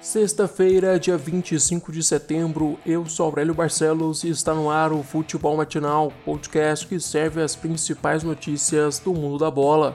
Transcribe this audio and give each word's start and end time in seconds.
Sexta-feira, 0.00 0.98
dia 0.98 1.18
25 1.18 1.92
de 1.92 2.02
setembro, 2.02 2.78
eu 2.86 3.04
sou 3.04 3.26
Aurélio 3.26 3.52
Barcelos 3.52 4.24
e 4.24 4.30
está 4.30 4.54
no 4.54 4.70
ar 4.70 4.94
o 4.94 5.02
Futebol 5.02 5.58
Matinal, 5.58 6.10
podcast 6.24 6.86
que 6.86 6.98
serve 6.98 7.42
as 7.42 7.54
principais 7.54 8.22
notícias 8.22 8.98
do 8.98 9.12
mundo 9.12 9.36
da 9.36 9.50
bola. 9.50 9.94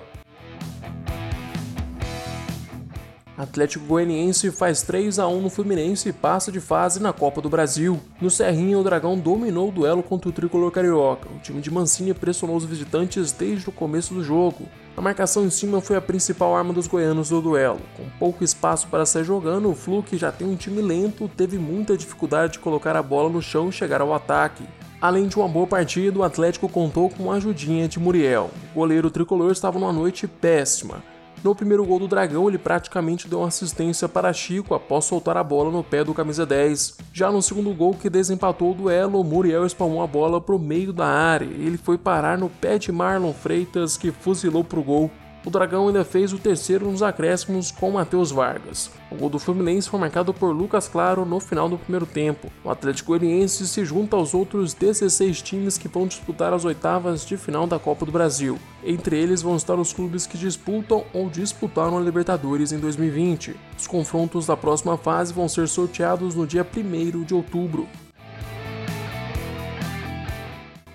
Atlético 3.36 3.84
Goianiense 3.86 4.52
faz 4.52 4.84
3 4.84 5.18
a 5.18 5.28
1 5.28 5.42
no 5.42 5.50
Fluminense 5.50 6.10
e 6.10 6.14
passa 6.14 6.52
de 6.52 6.62
fase 6.62 7.02
na 7.02 7.12
Copa 7.12 7.42
do 7.42 7.50
Brasil. 7.50 8.00
No 8.22 8.30
Serrinha, 8.30 8.78
o 8.78 8.84
Dragão 8.84 9.18
dominou 9.18 9.70
o 9.70 9.72
duelo 9.72 10.04
contra 10.04 10.30
o 10.30 10.32
tricolor 10.32 10.72
carioca. 10.72 11.28
O 11.36 11.40
time 11.40 11.60
de 11.62 11.72
Mancini 11.72 12.14
pressionou 12.14 12.56
os 12.56 12.64
visitantes 12.64 13.32
desde 13.32 13.68
o 13.70 13.72
começo 13.72 14.14
do 14.14 14.24
jogo. 14.24 14.68
A 14.98 15.02
marcação 15.02 15.44
em 15.44 15.50
cima 15.50 15.82
foi 15.82 15.98
a 15.98 16.02
principal 16.02 16.56
arma 16.56 16.72
dos 16.72 16.88
goianos 16.88 17.28
do 17.28 17.42
duelo. 17.42 17.82
Com 17.98 18.10
pouco 18.18 18.46
espaço 18.46 18.88
para 18.88 19.06
sair 19.06 19.26
jogando, 19.26 19.70
o 19.70 19.76
Flu, 19.76 20.02
que 20.02 20.18
já 20.18 20.32
tem 20.32 20.48
um 20.48 20.56
time 20.56 20.82
lento, 20.82 21.30
teve 21.36 21.58
muita 21.58 21.98
dificuldade 21.98 22.54
de 22.54 22.60
colocar 22.60 22.96
a 22.96 23.04
bola 23.04 23.30
no 23.30 23.42
chão 23.42 23.68
e 23.68 23.74
chegar 23.74 24.00
ao 24.00 24.14
ataque. 24.14 24.64
Além 25.02 25.28
de 25.28 25.36
uma 25.36 25.50
boa 25.50 25.68
partida, 25.68 26.18
o 26.18 26.24
Atlético 26.24 26.70
contou 26.70 27.10
com 27.10 27.24
uma 27.24 27.36
ajudinha 27.36 27.90
de 27.90 28.00
Muriel. 28.00 28.50
O 28.72 28.80
goleiro 28.80 29.12
tricolor 29.12 29.52
estava 29.52 29.78
numa 29.78 29.92
noite 29.92 30.28
péssima. 30.28 31.04
No 31.44 31.54
primeiro 31.54 31.86
gol 31.86 32.00
do 32.00 32.08
Dragão, 32.08 32.48
ele 32.48 32.58
praticamente 32.58 33.28
deu 33.28 33.40
uma 33.40 33.48
assistência 33.48 34.10
para 34.10 34.34
Chico 34.34 34.74
após 34.74 35.06
soltar 35.06 35.38
a 35.38 35.44
bola 35.44 35.70
no 35.70 35.84
pé 35.84 36.04
do 36.04 36.14
camisa 36.14 36.46
10. 36.46 36.98
Já 37.14 37.32
no 37.32 37.42
segundo 37.42 37.74
gol, 37.74 37.94
que 37.94 38.10
desempatou 38.10 38.72
o 38.72 38.74
duelo, 38.74 39.24
Muriel 39.24 39.66
espalmou 39.66 40.02
a 40.02 40.08
bola 40.08 40.42
para 40.42 40.56
o 40.56 40.60
meio 40.60 40.92
da 40.92 41.06
área. 41.06 41.46
Ele 41.46 41.78
foi 41.78 41.98
parar 41.98 42.38
no 42.38 42.50
pé 42.50 42.80
de 42.80 42.92
Marlon 42.92 43.34
Freitas, 43.34 43.96
que 43.96 44.12
fuzilou 44.12 44.64
para 44.64 44.80
o 44.80 44.84
gol. 44.84 45.12
O 45.46 45.52
Dragão 45.52 45.88
ainda 45.88 46.04
fez 46.04 46.34
o 46.34 46.40
terceiro 46.40 46.90
nos 46.90 47.04
acréscimos 47.04 47.70
com 47.70 47.92
Matheus 47.92 48.32
Vargas. 48.32 48.90
O 49.12 49.16
gol 49.16 49.30
do 49.30 49.38
Fluminense 49.38 49.88
foi 49.88 50.00
marcado 50.00 50.34
por 50.34 50.52
Lucas 50.52 50.88
Claro 50.88 51.24
no 51.24 51.40
final 51.40 51.70
do 51.70 51.78
primeiro 51.78 52.08
tempo. 52.08 52.52
O 52.64 52.70
Atlético 52.72 53.10
Goianiense 53.10 53.68
se 53.68 53.86
junta 53.86 54.16
aos 54.16 54.34
outros 54.34 54.74
16 54.74 55.44
times 55.44 55.78
que 55.78 55.88
vão 55.88 56.08
disputar 56.08 56.52
as 56.52 56.66
oitavas 56.66 57.24
de 57.24 57.38
final 57.38 57.68
da 57.68 57.78
Copa 57.78 58.08
do 58.08 58.12
Brasil. 58.12 58.58
Entre 58.84 59.20
eles 59.22 59.44
vão 59.44 59.56
estar 59.56 59.76
os 59.76 59.94
clubes 59.94 60.26
que 60.26 60.36
disputam 60.36 61.04
ou 61.14 61.30
disputaram 61.30 61.96
a 61.96 62.02
Libertadores 62.02 62.72
em 62.72 62.80
2020. 62.80 63.56
Os 63.78 63.86
confrontos 63.86 64.48
da 64.48 64.58
próxima 64.58 64.98
fase 64.98 65.32
vão 65.32 65.48
ser 65.48 65.68
sorteados 65.68 66.34
no 66.34 66.48
dia 66.48 66.66
1 66.66 67.24
de 67.24 67.36
outubro. 67.36 67.88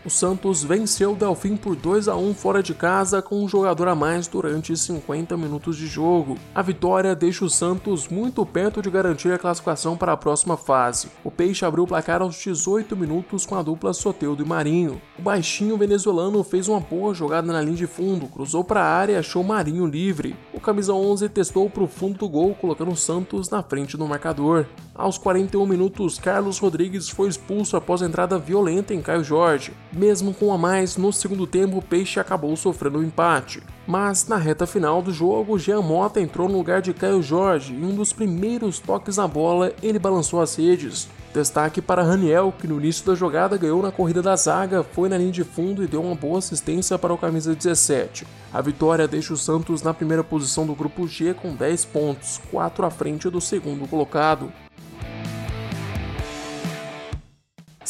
O 0.02 0.08
Santos 0.08 0.64
venceu 0.64 1.12
o 1.12 1.14
Delfim 1.14 1.56
por 1.56 1.76
2 1.76 2.08
a 2.08 2.16
1 2.16 2.32
fora 2.32 2.62
de 2.62 2.72
casa 2.72 3.20
com 3.20 3.44
um 3.44 3.46
jogador 3.46 3.86
a 3.86 3.94
mais 3.94 4.26
durante 4.26 4.74
50 4.74 5.36
minutos 5.36 5.76
de 5.76 5.86
jogo. 5.86 6.38
A 6.54 6.62
vitória 6.62 7.14
deixa 7.14 7.44
o 7.44 7.50
Santos 7.50 8.08
muito 8.08 8.46
perto 8.46 8.80
de 8.80 8.90
garantir 8.90 9.30
a 9.30 9.38
classificação 9.38 9.98
para 9.98 10.12
a 10.12 10.16
próxima 10.16 10.56
fase. 10.56 11.08
O 11.22 11.30
Peixe 11.30 11.66
abriu 11.66 11.84
o 11.84 11.86
placar 11.86 12.22
aos 12.22 12.34
18 12.36 12.96
minutos 12.96 13.44
com 13.44 13.56
a 13.56 13.62
dupla 13.62 13.92
Soteudo 13.92 14.42
e 14.42 14.48
Marinho. 14.48 15.02
O 15.18 15.22
baixinho 15.22 15.76
venezuelano 15.76 16.42
fez 16.42 16.66
uma 16.66 16.80
boa 16.80 17.12
jogada 17.12 17.52
na 17.52 17.60
linha 17.60 17.76
de 17.76 17.86
fundo, 17.86 18.26
cruzou 18.26 18.64
para 18.64 18.80
a 18.80 18.88
área 18.88 19.12
e 19.12 19.16
achou 19.16 19.44
Marinho 19.44 19.84
livre. 19.84 20.34
O 20.54 20.60
camisa 20.60 20.94
11 20.94 21.28
testou 21.28 21.68
para 21.68 21.82
o 21.82 21.86
fundo 21.86 22.16
do 22.16 22.28
gol, 22.28 22.54
colocando 22.54 22.90
o 22.90 22.96
Santos 22.96 23.50
na 23.50 23.62
frente 23.62 23.98
do 23.98 24.06
marcador. 24.06 24.64
Aos 24.94 25.18
41 25.18 25.64
minutos, 25.66 26.18
Carlos 26.18 26.58
Rodrigues 26.58 27.08
foi 27.08 27.28
expulso 27.28 27.76
após 27.76 28.02
a 28.02 28.06
entrada 28.06 28.38
violenta 28.38 28.94
em 28.94 29.00
Caio 29.00 29.24
Jorge. 29.24 29.72
Mesmo 29.92 30.32
com 30.32 30.52
a 30.52 30.58
mais, 30.58 30.96
no 30.96 31.12
segundo 31.12 31.46
tempo 31.46 31.78
o 31.78 31.82
Peixe 31.82 32.20
acabou 32.20 32.56
sofrendo 32.56 32.98
o 32.98 33.00
um 33.00 33.04
empate. 33.04 33.60
Mas 33.86 34.28
na 34.28 34.36
reta 34.36 34.66
final 34.66 35.02
do 35.02 35.12
jogo, 35.12 35.58
Jean 35.58 35.82
Mota 35.82 36.20
entrou 36.20 36.48
no 36.48 36.56
lugar 36.56 36.80
de 36.80 36.94
Caio 36.94 37.20
Jorge 37.20 37.74
e 37.74 37.84
um 37.84 37.94
dos 37.94 38.12
primeiros 38.12 38.78
toques 38.78 39.16
na 39.16 39.26
bola 39.26 39.72
ele 39.82 39.98
balançou 39.98 40.40
as 40.40 40.54
redes. 40.54 41.08
Destaque 41.34 41.80
para 41.80 42.02
Raniel, 42.02 42.52
que 42.56 42.68
no 42.68 42.78
início 42.78 43.04
da 43.04 43.14
jogada 43.14 43.56
ganhou 43.56 43.82
na 43.82 43.90
corrida 43.90 44.22
da 44.22 44.36
zaga, 44.36 44.84
foi 44.84 45.08
na 45.08 45.18
linha 45.18 45.32
de 45.32 45.44
fundo 45.44 45.82
e 45.82 45.86
deu 45.86 46.02
uma 46.02 46.14
boa 46.14 46.38
assistência 46.38 46.98
para 46.98 47.12
o 47.12 47.18
camisa 47.18 47.54
17. 47.54 48.26
A 48.52 48.60
vitória 48.60 49.06
deixa 49.06 49.32
o 49.32 49.36
Santos 49.36 49.82
na 49.82 49.94
primeira 49.94 50.24
posição 50.24 50.66
do 50.66 50.74
grupo 50.74 51.06
G 51.06 51.34
com 51.34 51.54
10 51.54 51.84
pontos, 51.86 52.40
4 52.50 52.84
à 52.84 52.90
frente 52.90 53.30
do 53.30 53.40
segundo 53.40 53.88
colocado. 53.88 54.52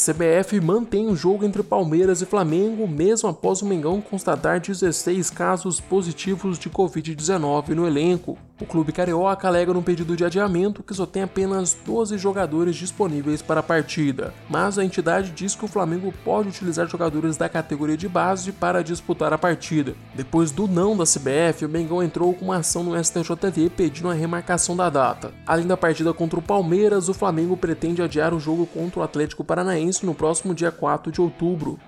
CBF 0.00 0.58
mantém 0.62 1.08
o 1.08 1.14
jogo 1.14 1.44
entre 1.44 1.62
Palmeiras 1.62 2.22
e 2.22 2.26
Flamengo 2.26 2.88
mesmo 2.88 3.28
após 3.28 3.60
o 3.60 3.66
Mengão 3.66 4.00
constatar 4.00 4.58
16 4.58 5.28
casos 5.28 5.78
positivos 5.78 6.58
de 6.58 6.70
Covid-19 6.70 7.68
no 7.74 7.86
elenco. 7.86 8.38
O 8.60 8.66
clube 8.66 8.92
carioca 8.92 9.48
alega 9.48 9.72
no 9.72 9.82
pedido 9.82 10.14
de 10.14 10.22
adiamento 10.22 10.82
que 10.82 10.92
só 10.92 11.06
tem 11.06 11.22
apenas 11.22 11.74
12 11.86 12.18
jogadores 12.18 12.76
disponíveis 12.76 13.40
para 13.40 13.60
a 13.60 13.62
partida, 13.62 14.34
mas 14.50 14.78
a 14.78 14.84
entidade 14.84 15.30
diz 15.30 15.54
que 15.54 15.64
o 15.64 15.68
Flamengo 15.68 16.12
pode 16.22 16.50
utilizar 16.50 16.86
jogadores 16.86 17.38
da 17.38 17.48
categoria 17.48 17.96
de 17.96 18.06
base 18.06 18.52
para 18.52 18.82
disputar 18.82 19.32
a 19.32 19.38
partida. 19.38 19.94
Depois 20.14 20.50
do 20.50 20.68
não 20.68 20.94
da 20.94 21.04
CBF, 21.04 21.64
o 21.64 21.68
Mengão 21.70 22.02
entrou 22.02 22.34
com 22.34 22.44
uma 22.44 22.58
ação 22.58 22.84
no 22.84 23.02
STJD 23.02 23.70
pedindo 23.74 24.10
a 24.10 24.14
remarcação 24.14 24.76
da 24.76 24.90
data. 24.90 25.32
Além 25.46 25.66
da 25.66 25.76
partida 25.76 26.12
contra 26.12 26.38
o 26.38 26.42
Palmeiras, 26.42 27.08
o 27.08 27.14
Flamengo 27.14 27.56
pretende 27.56 28.02
adiar 28.02 28.34
o 28.34 28.40
jogo 28.40 28.66
contra 28.66 29.00
o 29.00 29.02
Atlético 29.02 29.42
Paranaense 29.42 30.04
no 30.04 30.14
próximo 30.14 30.54
dia 30.54 30.70
4 30.70 31.10
de 31.10 31.20
outubro. 31.20 31.78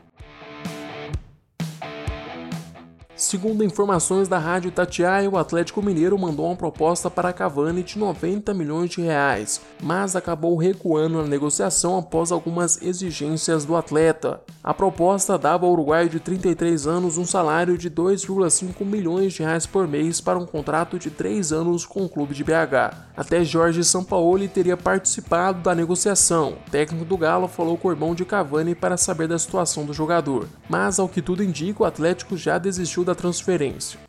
Segundo 3.32 3.64
informações 3.64 4.28
da 4.28 4.38
Rádio 4.38 4.68
Itatiaia, 4.68 5.30
o 5.30 5.38
Atlético 5.38 5.80
Mineiro 5.80 6.18
mandou 6.18 6.44
uma 6.44 6.54
proposta 6.54 7.08
para 7.08 7.32
Cavani 7.32 7.82
de 7.82 7.98
90 7.98 8.52
milhões 8.52 8.90
de 8.90 9.00
reais, 9.00 9.58
mas 9.82 10.14
acabou 10.14 10.54
recuando 10.58 11.22
na 11.22 11.26
negociação 11.26 11.96
após 11.96 12.30
algumas 12.30 12.82
exigências 12.82 13.64
do 13.64 13.74
atleta. 13.74 14.42
A 14.62 14.74
proposta 14.74 15.38
dava 15.38 15.64
ao 15.64 15.72
uruguaio 15.72 16.10
de 16.10 16.20
33 16.20 16.86
anos 16.86 17.16
um 17.16 17.24
salário 17.24 17.78
de 17.78 17.90
2,5 17.90 18.84
milhões 18.84 19.32
de 19.32 19.42
reais 19.42 19.64
por 19.64 19.88
mês 19.88 20.20
para 20.20 20.38
um 20.38 20.44
contrato 20.44 20.98
de 20.98 21.10
3 21.10 21.52
anos 21.52 21.86
com 21.86 22.04
o 22.04 22.08
clube 22.10 22.34
de 22.34 22.44
BH. 22.44 22.94
Até 23.16 23.42
Jorge 23.44 23.82
Sampaoli 23.82 24.46
teria 24.46 24.76
participado 24.76 25.62
da 25.62 25.74
negociação. 25.74 26.58
O 26.66 26.70
técnico 26.70 27.06
do 27.06 27.16
Galo 27.16 27.48
falou 27.48 27.78
com 27.78 27.88
o 27.88 27.92
irmão 27.92 28.14
de 28.14 28.26
Cavani 28.26 28.74
para 28.74 28.98
saber 28.98 29.26
da 29.26 29.38
situação 29.38 29.86
do 29.86 29.94
jogador, 29.94 30.46
mas 30.68 30.98
ao 30.98 31.08
que 31.08 31.22
tudo 31.22 31.42
indica, 31.42 31.82
o 31.82 31.86
Atlético 31.86 32.36
já 32.36 32.58
desistiu 32.58 33.04
da 33.04 33.14
transferência. 33.22 34.00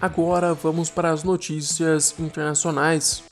Agora 0.00 0.54
vamos 0.54 0.88
para 0.88 1.10
as 1.10 1.22
notícias 1.22 2.14
internacionais. 2.18 3.22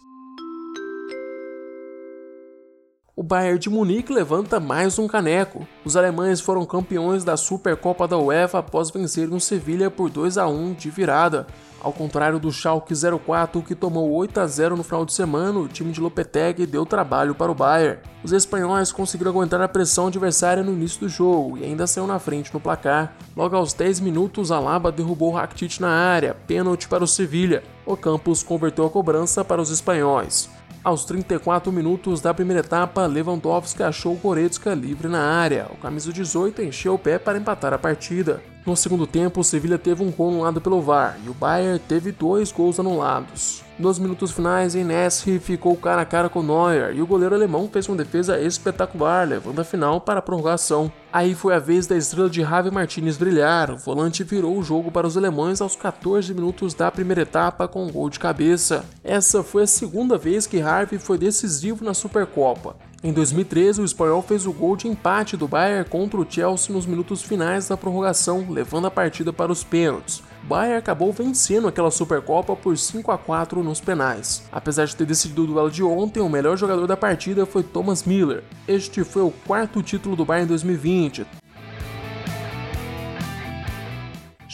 O 3.17 3.23
Bayern 3.23 3.59
de 3.59 3.71
Munique 3.71 4.13
levanta 4.13 4.61
mais 4.61 4.99
um 4.99 5.07
caneco. 5.07 5.67
Os 5.83 5.97
alemães 5.97 6.41
foram 6.41 6.67
campeões 6.67 7.25
da 7.25 7.37
Supercopa 7.37 8.07
da 8.07 8.19
UEFA 8.19 8.59
após 8.59 8.91
vencerem 8.91 9.35
o 9.35 9.41
Sevilha 9.41 9.91
por 9.91 10.11
2 10.11 10.37
a 10.37 10.47
1 10.47 10.75
de 10.75 10.91
virada. 10.91 11.47
Ao 11.83 11.93
contrário 11.93 12.39
do 12.39 12.53
Schalke 12.53 12.95
04, 12.95 13.61
que 13.61 13.75
tomou 13.75 14.13
8 14.13 14.39
a 14.39 14.47
0 14.47 14.77
no 14.77 14.85
final 14.85 15.05
de 15.05 15.13
semana, 15.13 15.59
o 15.59 15.67
time 15.67 15.91
de 15.91 16.01
Lopetegui 16.01 16.65
deu 16.65 16.87
trabalho 16.87 17.35
para 17.35 17.51
o 17.51 17.55
Bayern. 17.57 17.99
Os 18.23 18.31
espanhóis 18.31 18.93
conseguiram 18.93 19.33
aguentar 19.33 19.61
a 19.61 19.67
pressão 19.67 20.07
adversária 20.07 20.63
no 20.63 20.73
início 20.73 21.01
do 21.01 21.09
jogo 21.09 21.59
e 21.59 21.65
ainda 21.65 21.89
saiu 21.89 22.07
na 22.07 22.21
frente 22.21 22.55
no 22.55 22.61
placar. 22.61 23.17
Logo 23.37 23.57
aos 23.57 23.73
10 23.73 23.99
minutos, 23.99 24.53
Alaba 24.53 24.93
derrubou 24.93 25.33
Rakitic 25.33 25.81
na 25.81 25.91
área, 25.91 26.37
pênalti 26.47 26.87
para 26.87 27.03
o 27.03 27.09
Sevilha. 27.09 27.65
O 27.85 27.97
Campos 27.97 28.45
converteu 28.45 28.87
a 28.87 28.91
cobrança 28.91 29.45
para 29.45 29.61
os 29.61 29.71
espanhóis. 29.71 30.49
Aos 30.85 31.05
34 31.05 31.73
minutos 31.73 32.21
da 32.21 32.33
primeira 32.33 32.61
etapa, 32.61 33.07
Lewandowski 33.07 33.83
achou 33.83 34.15
Goretzka 34.15 34.73
livre 34.73 35.09
na 35.09 35.21
área. 35.21 35.67
O 35.73 35.77
camisa 35.77 36.13
18 36.13 36.63
encheu 36.63 36.95
o 36.95 36.99
pé 36.99 37.19
para 37.19 37.39
empatar 37.39 37.73
a 37.73 37.79
partida. 37.79 38.41
No 38.65 38.77
segundo 38.77 39.09
tempo, 39.09 39.41
o 39.41 39.45
Sevilha 39.45 39.77
teve 39.77 40.05
um 40.05 40.13
gol 40.13 40.31
anulado 40.31 40.61
pelo 40.61 40.81
VAR 40.81 41.19
e 41.27 41.29
o 41.29 41.35
Bayern 41.35 41.81
teve 41.81 42.13
dois 42.13 42.53
gols 42.53 42.79
anulados. 42.79 43.61
Nos 43.77 43.99
minutos 43.99 44.31
finais, 44.31 44.77
Enesri 44.77 45.41
ficou 45.41 45.77
cara 45.77 46.03
a 46.03 46.05
cara 46.05 46.29
com 46.29 46.45
Neuer 46.45 46.95
e 46.95 47.03
o 47.03 47.07
goleiro 47.07 47.35
alemão 47.35 47.69
fez 47.73 47.89
uma 47.89 47.97
defesa 47.97 48.39
espetacular, 48.41 49.27
levando 49.27 49.59
a 49.59 49.65
final 49.65 50.01
para 50.01 50.21
a 50.21 50.23
prorrogação. 50.23 50.93
Aí 51.13 51.35
foi 51.35 51.57
a 51.57 51.59
vez 51.59 51.89
da 51.89 51.97
estrela 51.97 52.31
de 52.31 52.43
Javi 52.43 52.71
Martinez 52.71 53.17
brilhar. 53.17 53.73
O 53.73 53.77
volante 53.77 54.23
virou 54.23 54.57
o 54.57 54.63
jogo 54.63 54.93
para 54.93 55.09
os 55.09 55.17
alemães 55.17 55.61
aos 55.61 55.75
14 55.75 56.33
minutos 56.33 56.73
da 56.73 56.89
primeira 56.89 57.23
etapa 57.23 57.67
com 57.67 57.85
um 57.85 57.91
gol 57.91 58.09
de 58.09 58.21
cabeça. 58.21 58.85
Essa 59.03 59.43
foi 59.43 59.65
a 59.65 59.67
segunda 59.67 60.17
vez 60.17 60.47
que 60.47 60.61
Harvey 60.61 61.01
foi 61.01 61.19
decisivo 61.19 61.85
na 61.85 61.95
Supercopa. 61.95 62.77
Em 63.05 63.13
2013, 63.13 63.81
o 63.81 63.85
espanhol 63.85 64.23
fez 64.23 64.47
o 64.47 64.53
gol 64.53 64.77
de 64.77 64.87
empate 64.87 65.37
do 65.37 65.49
Bayern 65.49 65.89
contra 65.91 66.21
o 66.21 66.27
Chelsea 66.29 66.73
nos 66.73 66.87
minutos 66.87 67.21
finais 67.21 67.67
da 67.67 67.77
prorrogação, 67.77 68.47
levando 68.49 68.87
a 68.87 68.93
partida 68.93 69.33
para 69.33 69.51
os 69.51 69.65
pênaltis. 69.65 70.23
O 70.45 70.47
Bayern 70.47 70.79
acabou 70.79 71.13
vencendo 71.13 71.67
aquela 71.67 71.91
Supercopa 71.91 72.55
por 72.55 72.79
5 72.79 73.11
a 73.11 73.19
4 73.19 73.61
nos 73.61 73.81
penais. 73.81 74.45
Apesar 74.53 74.85
de 74.85 74.95
ter 74.95 75.05
decidido 75.05 75.43
o 75.43 75.47
duelo 75.49 75.69
de 75.69 75.83
ontem, 75.83 76.21
o 76.21 76.29
melhor 76.29 76.57
jogador 76.57 76.87
da 76.87 76.97
partida 76.97 77.45
foi 77.45 77.65
Thomas 77.65 78.05
Miller. 78.05 78.45
Este 78.69 79.03
foi 79.03 79.23
o 79.23 79.33
quarto 79.33 79.83
título 79.83 80.15
do 80.15 80.25
Bayern 80.25 80.45
em 80.45 80.49
2020, 80.51 81.27